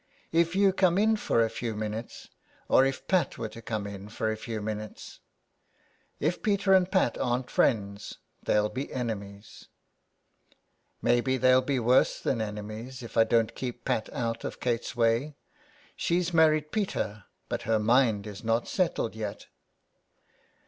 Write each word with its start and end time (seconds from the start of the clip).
"If 0.41 0.55
you 0.55 0.73
come 0.73 0.97
in 0.97 1.15
for 1.15 1.43
a 1.43 1.49
few 1.51 1.75
minutes, 1.75 2.27
or 2.67 2.87
if 2.87 3.05
Pat 3.07 3.37
were 3.37 3.49
to 3.49 3.61
come 3.61 3.85
in 3.85 4.09
for 4.09 4.31
a 4.31 4.35
few 4.35 4.59
minutes. 4.59 5.19
If 6.19 6.41
Peter 6.41 6.73
and 6.73 6.91
Pat 6.91 7.19
aren't 7.19 7.51
friends 7.51 8.17
they'll 8.41 8.67
be 8.69 8.91
enemies.'* 8.91 9.67
71 11.03 11.03
SOME 11.03 11.03
PARISHIONERS. 11.03 11.03
*' 11.03 11.03
Maybe 11.03 11.37
they'd 11.37 11.65
be 11.67 11.79
worse 11.79 12.25
enemies 12.25 13.03
if 13.03 13.15
I 13.15 13.23
don't 13.25 13.53
keep 13.53 13.85
Pat 13.85 14.11
out 14.11 14.43
of 14.43 14.59
Kate's 14.59 14.95
way. 14.95 15.35
She's 15.95 16.33
married 16.33 16.71
Peter; 16.71 17.25
but 17.47 17.61
her 17.69 17.77
mind 17.77 18.25
is 18.25 18.43
not 18.43 18.67
settled 18.67 19.13
yet.'' 19.15 19.45